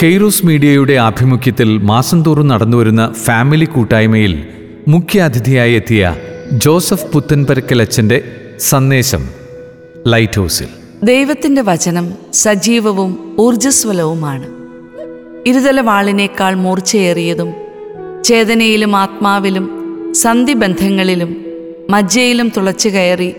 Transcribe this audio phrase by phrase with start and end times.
[0.00, 4.44] Kairos മീഡിയയുടെ ആഭിമുഖ്യത്തിൽ മാസം തോറും നടന്നുവരുന്ന ഫാമിലി കൂട്ടായ്മയിൽ
[4.88, 6.16] മുഖ്യാതിഥിയായി എത്തിയ
[6.52, 8.24] ജോസഫ് പുത്തൻപരക്കലച്ചന്റെ
[8.58, 9.28] സന്ദേശം
[10.06, 10.68] ലൈറ്റ് ഹൗസിൽ
[11.04, 14.46] ദൈവത്തിന്റെ വചനം സജീവവും ഊർജസ്വലവുമാണ്
[15.46, 17.54] ഇരുതല വാളിനേക്കാൾ മൂർച്ചയേറിയതും
[18.24, 19.66] ചേതനയിലും ആത്മാവിലും
[20.14, 21.44] സന്ധിബന്ധങ്ങളിലും
[21.90, 23.34] മജ്ജയിലും തുളച്ചു കയറി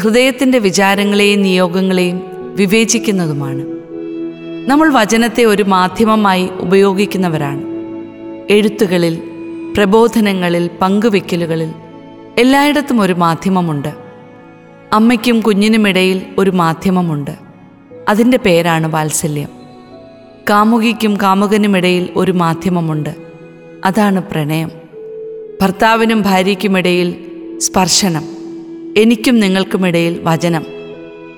[0.00, 2.22] ഹൃദയത്തിന്റെ വിചാരങ്ങളെയും നിയോഗങ്ങളെയും
[2.56, 3.79] വിവേചിക്കുന്നതുമാണ്.
[4.66, 7.62] നമ്മൾ വചനത്തെ ഒരു മാധ്യമമായി ഉപയോഗിക്കുന്നവരാണ്.
[8.50, 9.22] എഴുത്തുകളിൽ
[9.76, 11.72] പ്രബോധനങ്ങളിൽ പങ്കുവെക്കലുകളിൽ
[12.38, 13.88] എല്ലായിടത്തും ഒരു മാധ്യമമുണ്ട്.
[14.92, 17.30] അമ്മയ്ക്കും കുഞ്ഞിനുമിടയിൽ ഒരു മാധ്യമമുണ്ട്.
[18.08, 19.48] അതിന്റെ പേരാണ് വാത്സല്യം.
[20.50, 23.14] കാമുകിക്കും കാമുകനുമിടയിൽ ഒരു മാധ്യമമുണ്ട്.
[23.84, 24.70] അതാണ് പ്രണയം.
[25.62, 27.24] ഭർത്താവിനും ഭാര്യയ്ക്കുമിടയിൽ
[27.58, 28.24] സ്പർശനം.
[28.96, 30.66] എനിക്കും നിങ്ങൾക്കുമിടയിൽ വചനം.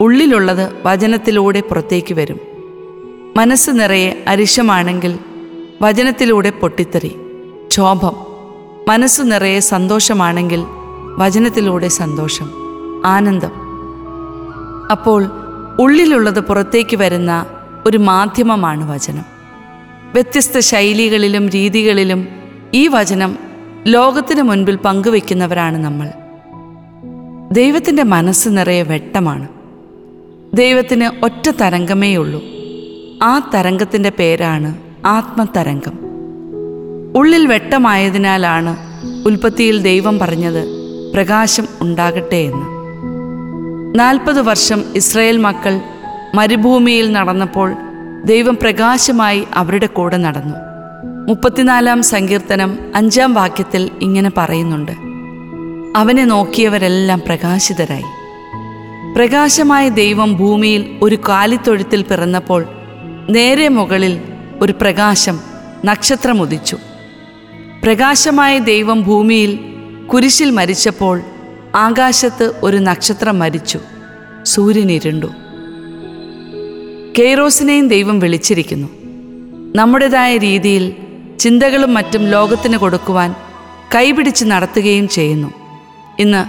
[0.01, 2.52] ഉള്ളിലുള്ളത് വചനത്തിലൂടെ പുറത്തേക്ക് വരും.
[3.37, 5.19] മനസ്സ് നിറയെ അരിശമാണെങ്കിൽ
[5.83, 7.17] വചനത്തിലൂടെ പൊട്ടിത്തെറി.
[7.69, 8.17] ക്ഷോഭം.
[8.89, 10.65] മനസ്സ് നിറയെ സന്തോഷമാണെങ്കിൽ
[11.19, 12.51] വചനത്തിലൂടെ സന്തോഷം.
[13.07, 13.51] ആനന്ദം.
[14.91, 15.31] അപ്പോൾ
[15.81, 17.47] ഉള്ളിലുള്ളത് പുറത്തേക്ക് വരുന്ന
[17.87, 19.25] ഒരു മാധ്യമമാണ് വചനം.
[20.15, 22.29] വ്യത്യസ്ത ശൈലികളിലും രീതികളിലും
[22.75, 23.39] ഈ വചനം
[23.87, 26.09] ലോകത്തിന് മുൻപിൽ പങ്കുവെക്കുന്നവരാണ് നമ്മൾ.
[27.53, 29.49] ദൈവത്തിന്റെ മനസ്സ് നിറയെ വെട്ടമാണ്.
[30.55, 32.43] ദൈവത്തിന് ഒറ്റ തരംഗമേയുള്ളൂ
[33.23, 35.99] ആ തരംഗത്തിന്റെ പേരാണ് ആത്മതരംഗം.
[37.17, 38.77] ഉള്ളിൽ വെട്ടമായതിനാലാണ്
[39.27, 40.69] ഉൽപ്പത്തിയിൽ ദൈവം പറഞ്ഞത്
[41.15, 42.67] പ്രകാശം ഉണ്ടാകട്ടെ എന്ന്.
[43.99, 45.81] നാൽപ്പത് വർഷം ഇസ്രയേൽ മക്കൾ
[46.35, 47.75] മരുഭൂമിയിൽ നടന്നപ്പോൾ
[48.25, 50.57] ദൈവം പ്രകാശമായി അവരുടെ കൂടെ നടന്നു.
[51.29, 54.93] മുപ്പത്തിനാലാം സങ്കീർത്തനം അഞ്ചാം വാക്യത്തിൽ ഇങ്ങനെ പറയുന്നുണ്ട്.
[55.99, 58.05] അവനെ നോക്കിയവരെല്ലാം പ്രകാശിതരായി.
[59.17, 62.67] പ്രകാശമായ ദൈവം ഭൂമിയിൽ ഒരു കാലിത്തൊഴുത്തിൽ പിറന്നപ്പോൾ
[63.31, 64.21] നേരെ മുകളിൽ
[64.61, 65.41] ഒരു പ്രകാശം
[65.85, 66.79] നക്ഷത്രമുദിച്ചു.
[67.83, 69.59] പ്രകാശമായ ദൈവം ഭൂമിയിൽ
[70.07, 71.23] കുരിശിൽ മരിച്ചപ്പോൾ
[71.75, 73.79] ആകാശത്ത് ഒരു നക്ഷത്രം മരിച്ചു.
[74.43, 75.27] സൂര്യൻ ഇരുണ്ടു.
[77.19, 78.89] കെയ്റോസിനെയും ദൈവം വിളിച്ചിരിക്കുന്നു.
[79.77, 80.93] നമ്മുടേതായ രീതിയിൽ
[81.39, 83.35] ചിന്തകളും മറ്റും ലോകത്തിന് കൊടുക്കുവാൻ
[83.95, 85.53] കൈപിടിച്ച് നടത്തുകയും ചെയ്യുന്നു.
[86.19, 86.45] ഇന്ന്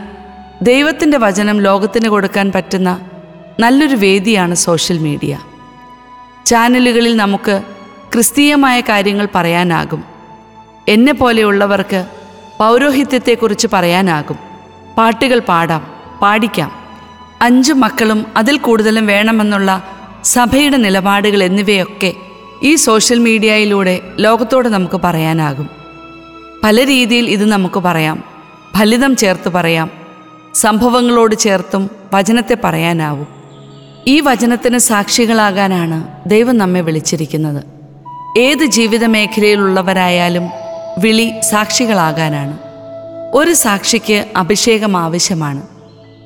[0.66, 3.00] ദൈവത്തിന്റെ വചനം ലോകത്തിന് കൊടുക്കാൻ പറ്റുന്ന
[3.60, 5.40] നല്ലൊരു വേദിയാണ് സോഷ്യൽ മീഡിയ.
[6.54, 7.64] ചാനലുകളിൽ നമുക്ക്
[8.14, 10.04] ക്രിസ്തീയമായ കാര്യങ്ങൾ പറയാനാകും.
[10.88, 12.06] എന്നെ പോലെയുള്ളവർക്ക്
[12.60, 14.40] പൗരോഹിത്യത്തെക്കുറിച്ച് പറയാനാകും.
[14.98, 16.72] പാട്ടുകൾ പാടാം പാടിക്കാം.
[17.42, 19.84] അഞ്ചു മക്കളും അതിൽ കൂടുതലും വേണമെന്നുള്ള
[20.24, 22.14] സഭയുടെ നിലപാടുകൾ എന്നിവയൊക്കെ
[22.64, 25.70] ഈ സോഷ്യൽ മീഡിയയിലൂടെ ലോകത്തോട് നമുക്ക് പറയാനാകും.
[26.64, 28.24] പല രീതിയിൽ ഇത് നമുക്ക് പറയാം.
[28.78, 29.90] ഫലിതം ചേർത്ത് പറയാം.
[30.54, 33.43] സംഭവങ്ങളോട് ചേർത്തും വചനത്തെ പറയാനാവും.
[34.08, 37.64] ഈ വചനത്തിന് സാക്ഷികളാകാനാണ് ദൈവം നമ്മെ വിളിച്ചിരിക്കുന്നത്.
[38.40, 40.50] ഏത് ജീവിത മേഖലയിലുള്ളവരായാലും
[40.98, 42.58] വിളി സാക്ഷികളാകാനാണ്.
[43.34, 45.68] ഒരു സാക്ഷിക്ക് അഭിഷേകം ആവശ്യമാണ്.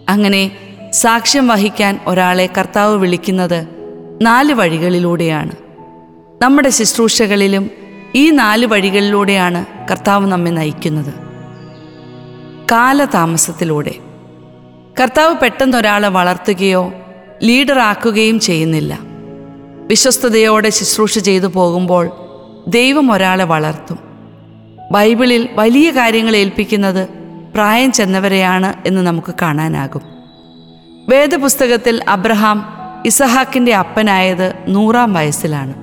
[0.10, 0.52] അങ്ങനെ
[0.92, 3.68] സാക്ഷ്യം വഹിക്കാൻ ഒരാളെ കർത്താവ് വിളിക്കുന്നത്
[4.22, 5.52] നാല് വഴികളിലൂടെയാണ്.
[6.42, 7.72] നമ്മുടെ ശുശ്രൂഷകളിലും
[8.16, 11.14] ഈ നാല് വഴികളിലൂടെയാണ് കർത്താവ് നമ്മെ നയിക്കുന്നത്.
[12.72, 13.96] കാലതാമസത്തിലൂടെ.
[15.02, 16.94] കർത്താവ് പെട്ടെന്ന് ഒരാളെ വളർത്തുകയോ
[17.44, 19.00] ലീഡറാക്കുകയും ചെയ്യുന്നില്ല.
[19.88, 22.12] വിശ്വസ്തയോടെ ശുശ്രൂഷ ചെയ്തു പോകുമ്പോൾ
[22.68, 24.00] ദൈവം ഒരാളെ വളർത്തും.
[24.92, 27.10] ബൈബിളിൽ വലിയ കാര്യങ്ങൾ ഏൽപ്പിക്കുന്നത്
[27.54, 30.02] പ്രായം ചെന്നവരെയാണ് എന്ന് നമുക്ക് കാണാനാകും.
[31.10, 35.74] വേദപുസ്തകത്തിൽ അബ്രഹാം ഇസഹാക്കിന്റെ അപ്പനായത് നൂറാം വയസ്സിലാണ്.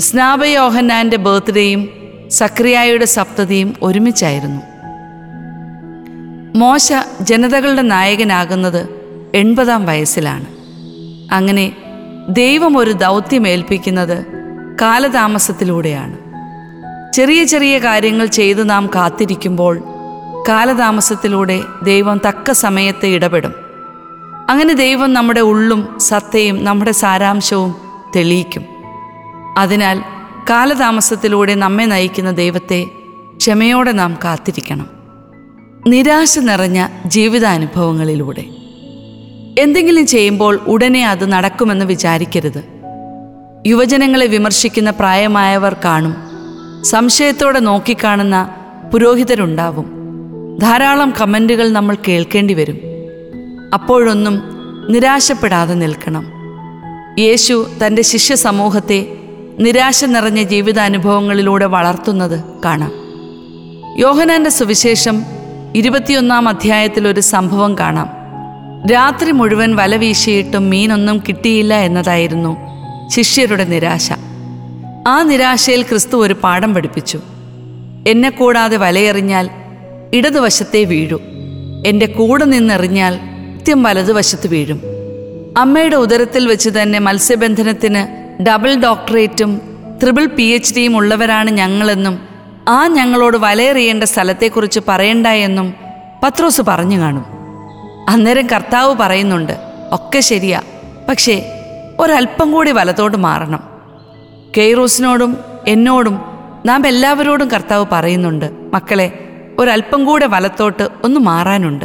[0.00, 1.88] സ്നാപയോഹന്നാന്റെ ബർത്ത്ഡേയും
[2.30, 4.62] സക്രിയായുടെ സപ്തതിയും ഒരുമിച്ചായിരുന്നു.
[6.58, 9.01] മോശ ജനതകളുടെ നായകനാകുന്നത്
[9.34, 10.46] എൺപതാം വയസ്സിലാണ്.
[11.34, 11.72] അങ്ങനെ
[12.28, 14.26] ദൈവം ഒരു ദൗത്യമേൽപ്പിക്കുന്നത്
[14.82, 16.18] കാലതാമസത്തിലൂടെയാണ്.
[17.12, 19.82] ചെറിയ ചെറിയ കാര്യങ്ങൾ ചെയ്ത് നാം കാത്തിരിക്കുമ്പോൾ
[20.48, 23.52] കാലതാമസത്തിലൂടെ ദൈവം തക്ക സമയത്ത് ഇടപെടും.
[24.50, 27.74] അങ്ങനെ ദൈവം നമ്മുടെ ഉള്ളും സത്തയും നമ്മുടെ സാരാംശവും
[28.16, 28.64] തെളിയിക്കും.
[29.58, 30.02] അതിനാൽ
[30.50, 32.86] കാലതാമസത്തിലൂടെ നമ്മെ നയിക്കുന്ന ദൈവത്തെ
[33.36, 34.86] ക്ഷമയോടെ നാം കാത്തിരിക്കണം.
[35.86, 38.44] നിരാശ നിറഞ്ഞ ജീവിതാനുഭവങ്ങളിലൂടെ.
[39.58, 42.64] എന്തെങ്കിലും ചെയ്യുമ്പോൾ ഉടനെ അത് നടക്കുമെന്ന് വിചാരിക്കരുത്.
[43.66, 46.14] യുവജനങ്ങളെ വിമർശിക്കുന്ന പ്രായമായവർ കാണും.
[46.84, 48.54] സംശയത്തോടെ നോക്കിക്കാണുന്ന
[48.92, 50.02] പുരോഹിതരുണ്ടാവും.
[50.58, 52.78] ധാരാളം കമന്റുകൾ നമ്മൾ കേൾക്കേണ്ടി വരും.
[53.74, 54.42] അപ്പോഴൊന്നും
[54.90, 56.32] നിരാശപ്പെടാതെ നിൽക്കണം.
[57.18, 59.06] യേശു തന്റെ ശിഷ്യ സമൂഹത്തെ
[59.60, 62.92] നിരാശ നിറഞ്ഞ ജീവിതാനുഭവങ്ങളിലൂടെ വളർത്തുന്നത് കാണാം.
[63.98, 65.22] യോഹനാന്റെ സുവിശേഷം
[65.74, 68.21] ഇരുപത്തിയൊന്നാം അധ്യായത്തിൽ ഒരു സംഭവം കാണാം.
[68.90, 72.56] രാത്രി മുഴുവൻ വല വീശിയിട്ടും മീനൊന്നും കിട്ടിയില്ല എന്നതായിരുന്നു
[73.08, 74.12] ശിഷ്യരുടെ നിരാശ.
[75.06, 77.20] ആ നിരാശയിൽ ക്രിസ്തു ഒരു പാഠം പഠിപ്പിച്ചു.
[78.06, 79.50] എന്നെ കൂടാതെ വലയെറിഞ്ഞാൽ
[80.14, 81.20] ഇടതുവശത്തെ വീഴൂ.
[81.86, 83.18] എന്റെ കൂടെ നിന്നെറിഞ്ഞാൽ
[83.54, 84.80] കൃത്യം വലതുവശത്ത് വീഴും.
[85.56, 89.62] അമ്മയുടെ ഉദരത്തിൽ വെച്ച് തന്നെ മത്സ്യബന്ധനത്തിന് ഡബിൾ ഡോക്ടറേറ്റും
[90.02, 92.18] ത്രിപിൾ പി എച്ച് ഡിയും ഉള്ളവരാണ് ഞങ്ങളെന്നും
[92.68, 95.74] ആ ഞങ്ങളോട് വലയെറിയേണ്ട സ്ഥലത്തെക്കുറിച്ച് പറയണ്ട എന്നും
[96.22, 97.41] പത്രോസ് പറഞ്ഞു കാണും.
[98.08, 99.52] അന്നേരം കർത്താവ് പറയുന്നുണ്ട്
[99.92, 100.62] ഒക്കെ ശരിയാ.
[101.08, 101.52] പക്ഷേ
[102.00, 103.60] ഒരല്പം കൂടി വലത്തോട്ട് മാറണം.
[104.56, 105.36] കെയ്റോസിനോടും
[105.68, 106.18] എന്നോടും
[106.66, 109.28] നാം എല്ലാവരോടും കർത്താവ് പറയുന്നുണ്ട് മക്കളെ
[109.58, 111.84] ഒരല്പം കൂടെ വലത്തോട്ട് ഒന്ന് മാറാനുണ്ട്.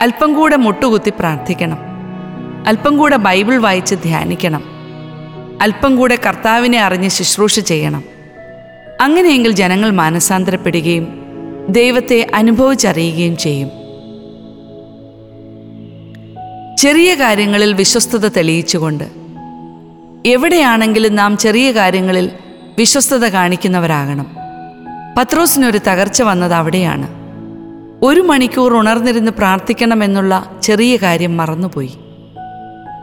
[0.00, 1.78] അല്പം കൂടെ മുട്ടുകുത്തി പ്രാർത്ഥിക്കണം.
[2.66, 4.62] അല്പം കൂടെ ബൈബിൾ വായിച്ച് ധ്യാനിക്കണം.
[5.62, 8.04] അല്പം കൂടെ കർത്താവിനെ അറിഞ്ഞ് ശുശ്രൂഷ ചെയ്യണം.
[9.00, 11.22] അങ്ങനെയെങ്കിൽ ജനങ്ങൾ മാനസാന്തരപ്പെടുകയും
[11.68, 13.83] ദൈവത്തെ അനുഭവിച്ചറിയുകയും ചെയ്യും.
[16.84, 19.04] ചെറിയ കാര്യങ്ങളിൽ വിശ്വസ്തത തെളിയിച്ചുകൊണ്ട്
[20.26, 22.30] എവിടെയാണെങ്കിലും നാം ചെറിയ കാര്യങ്ങളിൽ
[22.78, 24.26] വിശ്വസ്തത കാണിക്കുന്നവരാകണം.
[25.18, 27.08] പത്രോസിനൊരു തകർച്ച വന്നത് അവിടെയാണ്.
[28.02, 31.94] ഒരു മണിക്കൂർ ഉണർന്നിരുന്ന് പ്രാർത്ഥിക്കണമെന്നുള്ള ചെറിയ കാര്യം മറന്നുപോയി.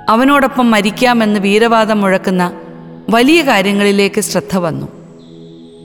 [0.09, 2.51] അവനോടൊപ്പം മരിക്കാമെന്ന് വീരവാദം മുഴക്കുന്ന
[3.09, 4.87] വലിയ കാര്യങ്ങളിലേക്ക് ശ്രദ്ധ വന്നു.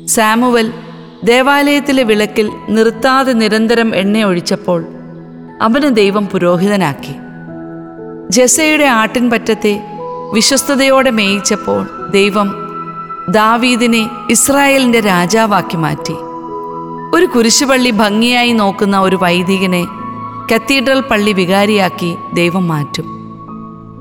[0.06, 0.72] സാമുവൽ
[1.24, 4.86] ദേവാലയത്തിലെ വിളക്കിൽ നിർത്താതെ നിരന്തരം എണ്ണയൊഴിച്ചപ്പോൾ
[5.62, 7.25] അവന് ദൈവം പുരോഹിതനാക്കി.
[8.30, 9.82] ജസയുടെ ആട്ടിൻപറ്റത്തെ
[10.34, 12.54] വിശ്വസ്തയോടെ മേയിച്ചപ്പോൾ ദൈവം
[13.28, 16.12] ദാവീദിനെ ഇസ്രായേലിന്റെ രാജാവാക്കി മാറ്റി.
[17.16, 19.86] ഒരു കുരിശുപള്ളി ഭംഗിയായി നോക്കുന്ന ഒരു വൈദികനെ
[20.54, 23.04] കത്തീഡ്രൽ പള്ളി വികാരിയാക്കി ദൈവം മാറ്റും.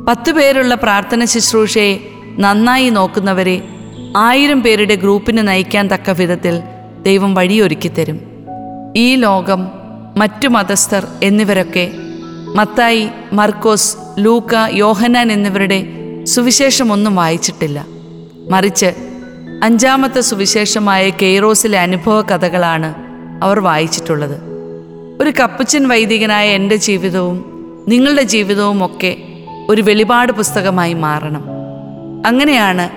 [0.10, 2.00] പത്തു പേരുള്ള പ്രാർത്ഥന ശുശ്രൂഷയെ
[2.40, 3.68] നന്നായി നോക്കുന്നവരെ
[4.18, 6.62] ആയിരം പേരുടെ ഗ്രൂപ്പിനെ നയിക്കാൻ തക്ക വിധത്തിൽ
[7.04, 8.22] ദൈവം വഴിയൊരുക്കിത്തരും
[8.96, 9.68] ഈ ലോകം
[10.18, 11.92] മറ്റു മതസ്ഥർ എന്നിവരൊക്കെ
[12.56, 15.88] മത്തായി മർക്കോസ് ലൂക്ക യോഹനാൻ എന്നിവരുടെ
[16.24, 17.86] സുവിശേഷമൊന്നും വായിച്ചിട്ടില്ല.
[18.50, 18.86] മറിച്ച്
[19.64, 22.96] അഞ്ചാമത്തെ സുവിശേഷമായ കെയ്റോസിലെ അനുഭവ കഥകളാണ്
[23.44, 24.42] അവർ വായിച്ചിട്ടുള്ളത്.
[25.22, 27.46] ഒരു കപ്പച്ചൻ വൈദികനായ എന്റെ ജീവിതവും
[27.88, 29.18] നിങ്ങളുടെ ജീവിതവും ഒക്കെ
[29.70, 31.44] ഒരു വെളിപാട് പുസ്തകമായി മാറണം.
[32.26, 32.90] അങ്ങനെയാണ്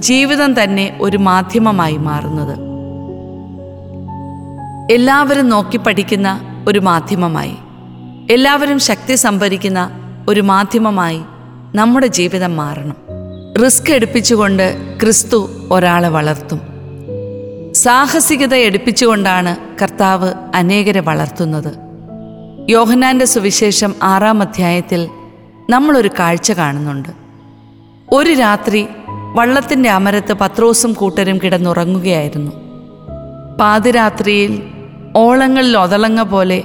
[0.00, 2.58] ജീവിതം തന്നെ ഒരു മാധ്യമമായി മാറുന്നത്.
[4.92, 7.54] എല്ലാവരും നോക്കി പഠിക്കുന്ന ഒരു മാധ്യമമായി.
[8.30, 11.22] എല്ലാവരും ശക്തി സംഭരിക്കുന്ന ഒരു മാധ്യമമായി
[11.74, 12.96] നമ്മുടെ ജീവിതം മാറണം.
[13.64, 16.60] റിസ്ക് എടുപ്പിച്ചുകൊണ്ട് ക്രിസ്തു ഒരാളെ വളർത്തും.
[17.72, 21.74] സാഹസികത എടുപ്പിച്ചുകൊണ്ടാണ് കർത്താവ് അനേകരെ വളർത്തുന്നത്.
[22.70, 25.08] യോഹനാന്റെ സുവിശേഷം ആറാം അധ്യായത്തിൽ
[25.70, 27.08] നമ്മളൊരു കാഴ്ച കാണുന്നുണ്ട്.
[28.12, 32.52] ഒരു രാത്രി വള്ളത്തിന്റെ അമരത്ത് പത്രോസും കൂട്ടരും കിടന്നുറങ്ങുകയായിരുന്നു.
[33.60, 34.62] പാതിരാത്രിയിൽ
[35.16, 36.64] ഓളങ്ങളിൽ ഒതളങ്ങ പോലെ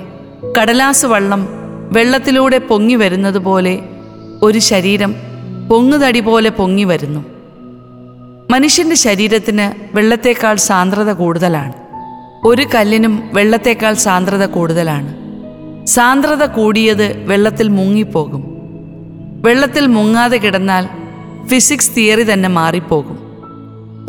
[0.59, 1.60] കടലാസ് വള്ളം
[1.91, 3.79] വെള്ളത്തിലൂടെ പൊങ്ങി വരുന്നത് പോലെ
[4.41, 5.15] ഒരു ശരീരം
[5.69, 7.25] പൊങ്ങുതടി പോലെ പൊങ്ങി വരുന്നു.
[8.51, 11.73] മനുഷ്യന്റെ ശരീരത്തിന് വെള്ളത്തേക്കാൾ സാന്ദ്രത കൂടുതലാണ്.
[12.45, 15.13] ഒരു കല്ലിനും വെള്ളത്തേക്കാൾ സാന്ദ്രത കൂടുതലാണ്.
[15.85, 18.43] സാന്ദ്രത കൂടിയത് വെള്ളത്തിൽ മുങ്ങിപ്പോകും.
[19.41, 20.89] വെള്ളത്തിൽ മുങ്ങാതെ കിടന്നാൽ
[21.47, 23.19] ഫിസിക്സ് തിയറി തന്നെ മാറിപ്പോകും.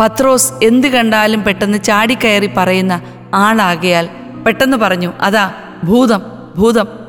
[0.00, 3.00] പത്രോസ് എന്ത് കണ്ടാലും പെട്ടെന്ന് ചാടിക്കയറി പറയുന്ന
[3.34, 4.08] ആളാകയാൽ
[4.46, 5.52] പെട്ടെന്ന് പറഞ്ഞു അതാ
[5.84, 6.22] ഭൂതം
[6.56, 7.01] ഭൂതം.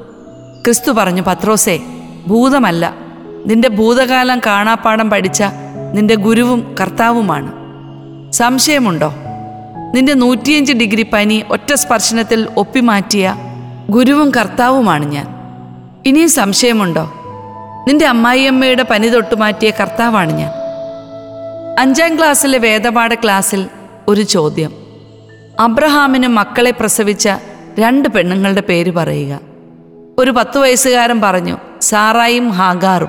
[0.65, 1.79] ക്രിസ്തു പറഞ്ഞു പത്രോസേ
[2.27, 2.95] ഭൂതമല്ല.
[3.45, 5.43] നിന്റെ ഭൂതകാലം കാണാപ്പാടം പഠിച്ച
[5.93, 7.51] നിന്റെ ഗുരുവും കർത്താവുമാണ്.
[8.31, 9.13] സംശയമുണ്ടോ?
[9.95, 13.35] നിന്റെ നൂറ്റിയഞ്ച് ഡിഗ്രി പനി ഒറ്റ സ്പർശനത്തിൽ ഒപ്പിമാറ്റിയ
[13.89, 15.27] ഗുരുവും കർത്താവുമാണ് ഞാൻ.
[16.05, 17.13] ഇനിയും സംശയമുണ്ടോ?
[17.87, 20.51] നിന്റെ അമ്മായിയമ്മയുടെ പനി തൊട്ടുമാറ്റിയ കർത്താവാണ് ഞാൻ.
[21.79, 23.67] അഞ്ചാം ക്ലാസ്സിലെ വേദപാഠ ക്ലാസ്സിൽ
[24.07, 24.71] ഒരു ചോദ്യം.
[25.59, 27.29] അബ്രഹാമിന് മക്കളെ പ്രസവിച്ച
[27.79, 29.52] രണ്ട് പെണ്ണുങ്ങളുടെ പേര് പറയുക.
[30.17, 33.07] ഒരു പത്തു വയസ്സുകാരൻ പറഞ്ഞു സാറായും ഹാഗാറും.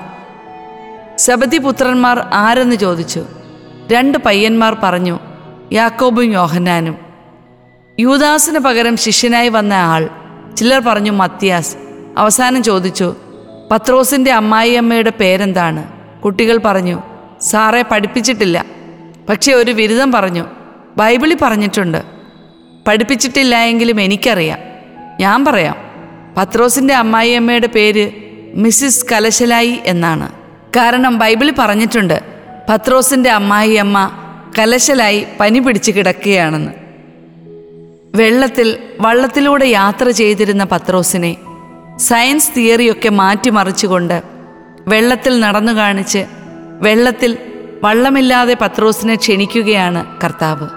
[1.17, 3.25] സബതി പുത്രന്മാർ ആരെന്ന് ചോദിച്ചു.
[3.91, 5.19] രണ്ട് പയ്യന്മാർ പറഞ്ഞു
[5.73, 6.95] യാക്കോബും യോഹന്നാനും.
[7.99, 10.09] യൂദാസിന് പകരം ശിഷ്യനായി വന്ന ആൾ
[10.57, 11.77] ചിലർ പറഞ്ഞു മത്തിയാസ്.
[12.17, 13.15] അവസാനം ചോദിച്ചു
[13.71, 15.83] പത്രോസിന്റെ അമ്മായിയമ്മയുടെ പേരെന്താണ്?
[16.21, 17.01] കുട്ടികൾ പറഞ്ഞു
[17.41, 18.65] സാറെ പഠിപ്പിച്ചിട്ടില്ല.
[19.29, 20.45] പക്ഷേ ഒരു ബിരുദം പറഞ്ഞു
[20.97, 22.03] ബൈബിളിൽ പറഞ്ഞിട്ടുണ്ട്.
[22.87, 24.59] പഠിപ്പിച്ചിട്ടില്ല എങ്കിലും എനിക്കറിയാം.
[25.19, 25.84] ഞാൻ പറയാം.
[26.37, 28.11] പത്രോസിന്റെ അമ്മായിയമ്മയുടെ പേര്
[28.55, 30.31] മിസ്സിസ് കലശലായി എന്നാണ്.
[30.75, 32.21] കാരണം ബൈബിളിൽ പറഞ്ഞിട്ടുണ്ട്
[32.69, 34.11] പത്രോസിന്റെ അമ്മായിയമ്മ
[34.59, 36.71] കലശലായി പനി പിടിച്ച് കിടക്കുകയാണെന്ന്.
[38.15, 41.37] വെള്ളത്തിൽ വള്ളത്തിലൂടെ യാത്ര ചെയ്തിരുന്ന പത്രോസിനെ
[41.97, 44.23] സയൻസ് തിയറിയൊക്കെ മാറ്റിമറിച്ചുകൊണ്ട്
[44.87, 46.25] വെള്ളത്തിൽ നടന്നു കാണിച്ച്
[46.81, 47.37] വെള്ളത്തിൽ
[47.83, 50.67] വള്ളമില്ലാതെ പത്രോസിനെ ക്ഷണിക്കുകയാണ് കർത്താവ്.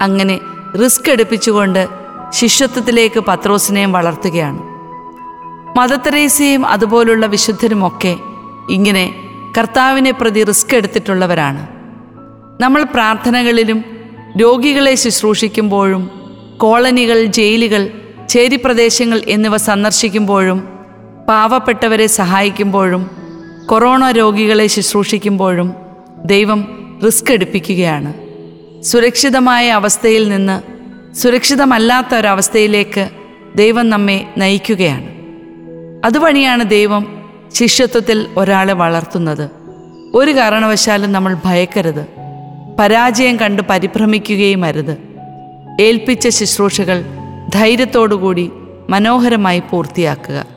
[0.00, 0.40] അങ്ങനെ
[0.82, 1.88] റിസ്ക് എടുപ്പിച്ചുകൊണ്ട്
[2.30, 4.75] ശിഷ്യത്വത്തിലേക്ക് പത്രോസിനെയും വളർത്തുകയാണ്.
[5.76, 8.16] മദത്തരേസയും അതുപോലുള്ള വിശുദ്ധരുമൊക്കെ
[8.70, 9.14] ഇങ്ങനെ
[9.58, 11.66] കർത്താവിനെ പ്രതി റിസ്ക് എടുത്തിട്ടുള്ളവരാണ്.
[12.62, 13.84] നമ്മൾ പ്രാർത്ഥനകളിലും
[14.40, 16.10] രോഗികളെ ശുശ്രൂഷിക്കുമ്പോഴും
[16.58, 17.90] കോളനികൾ ജയിലുകൾ
[18.28, 20.68] ചേരി പ്രദേശങ്ങൾ എന്നിവ സന്ദർശിക്കുമ്പോഴും
[21.28, 23.10] പാവപ്പെട്ടവരെ സഹായിക്കുമ്പോഴും
[23.66, 25.74] കൊറോണ രോഗികളെ ശുശ്രൂഷിക്കുമ്പോഴും
[26.24, 26.60] ദൈവം
[27.06, 28.14] റിസ്ക് എടുപ്പിക്കുകയാണ്.
[28.82, 30.56] സുരക്ഷിതമായ അവസ്ഥയിൽ നിന്ന്
[31.16, 33.08] സുരക്ഷിതമല്ലാത്ത ഒരവസ്ഥയിലേക്ക്
[33.56, 35.15] ദൈവം നമ്മെ നയിക്കുകയാണ്.
[36.06, 39.50] അതുവഴിയാണ് ദൈവം ശിഷ്യത്വത്തിൽ ഒരാളെ വളർത്തുന്നത്.
[40.14, 42.06] ഒരു കാരണവശാലും നമ്മൾ ഭയക്കരുത്.
[42.78, 44.98] പരാജയം കണ്ട് പരിഭ്രമിക്കുകയും അരുത്.
[45.80, 47.04] ഏൽപ്പിച്ച ശുശ്രൂഷകൾ
[47.54, 48.50] ധൈര്യത്തോടുകൂടി
[48.90, 50.55] മനോഹരമായി പൂർത്തിയാക്കുക.